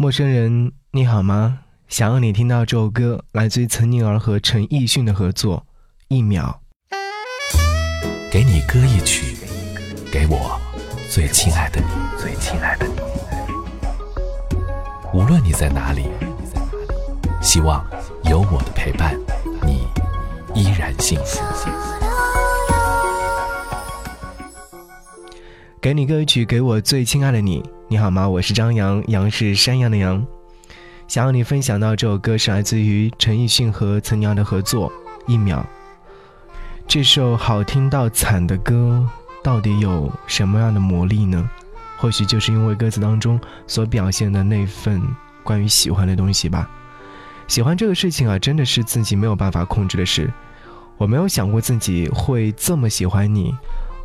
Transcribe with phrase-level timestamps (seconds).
[0.00, 1.58] 陌生人，你好吗？
[1.86, 5.58] 想要你听到这首歌，来自于岑宁儿和陈奕迅的合作，
[6.08, 6.62] 《一秒》。
[8.32, 9.36] 给你歌一曲，
[10.10, 10.58] 给我
[11.10, 11.86] 最亲爱的你，
[12.18, 12.94] 最亲爱的你。
[15.12, 16.06] 无论你在哪里，
[17.42, 17.86] 希望
[18.24, 19.14] 有我的陪伴，
[19.66, 19.86] 你
[20.54, 21.42] 依然幸福。
[25.78, 27.62] 给你歌曲，给我最亲爱的你。
[27.92, 28.28] 你好吗？
[28.28, 30.24] 我是张扬，杨是山羊的羊。
[31.08, 34.88] 想要你分享到这首歌是来自于陈奕迅和岑宁儿的合作，
[35.26, 35.58] 《一秒》。
[36.86, 39.04] 这首好听到惨的歌，
[39.42, 41.50] 到底有什么样的魔力呢？
[41.96, 45.02] 或许就是因为歌词当中所表现的那份
[45.42, 46.70] 关于喜欢的东西吧。
[47.48, 50.32] 喜欢这个事情啊，真的是自己没有办法控制的事。
[50.96, 53.52] 我没有想过自己会这么喜欢你。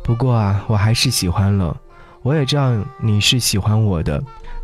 [0.02, 1.80] 不过啊，我还是喜欢了。
[2.26, 4.20] 我也知道你是喜欢我的，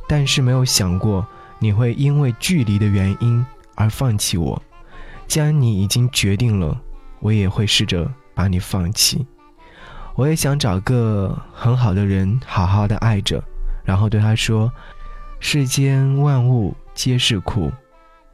[0.09, 1.25] 但是没有想过
[1.61, 4.61] 你会因为距离的原因而放弃我。
[5.29, 6.77] 既然你已经决定了，
[7.21, 9.25] 我也会试着把你放弃。
[10.17, 13.41] 我也想找个很好的人，好好的爱着，
[13.85, 14.73] 然后对他说
[15.39, 17.71] ：“世间万物皆是苦，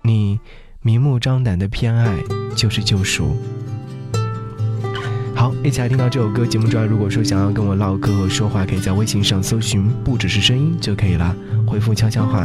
[0.00, 0.40] 你
[0.80, 2.16] 明目张胆的偏爱
[2.56, 3.36] 就是救赎。”
[5.38, 6.44] 好，一起来听到这首歌。
[6.44, 11.32] 节目中，如果说想要跟我唠嗑和说话，可以在微信上搜寻“不只是声音”就可以了。
[11.64, 12.42] 回复悄悄话，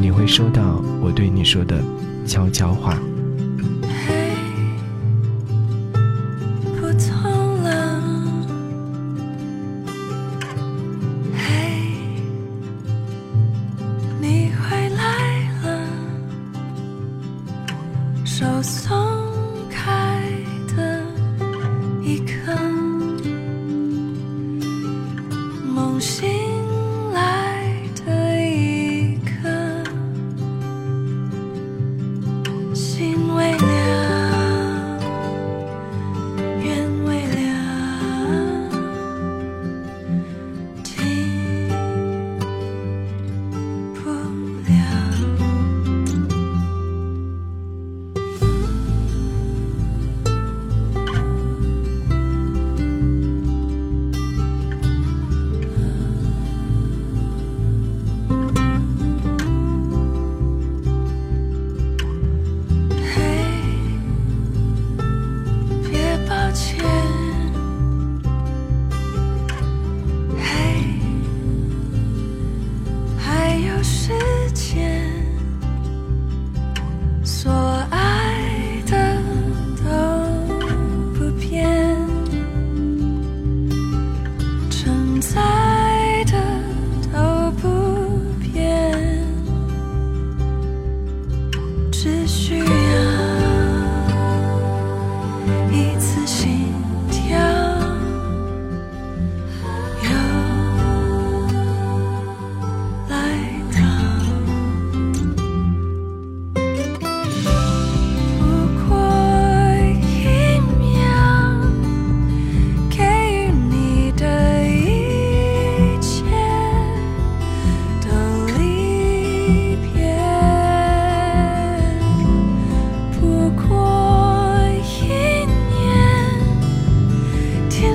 [0.00, 1.80] 你会收到我对你说的
[2.26, 2.98] 悄悄话。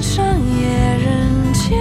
[0.01, 1.77] 上野人间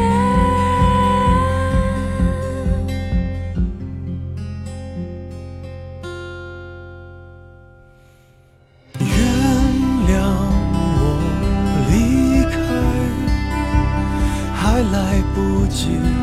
[8.98, 9.06] 原
[10.08, 10.10] 谅
[10.72, 10.88] 我
[11.90, 11.92] 离
[12.50, 12.56] 开
[14.54, 14.96] 还来
[15.34, 16.15] 不及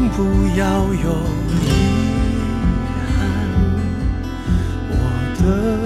[0.00, 0.22] 请不
[0.56, 1.10] 要有
[1.50, 1.60] 遗
[3.18, 3.20] 憾，
[4.88, 4.94] 我
[5.36, 5.79] 的。